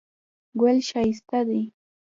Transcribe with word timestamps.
ګل 0.59 0.77
ښایسته 0.89 1.39
دی 1.47 1.61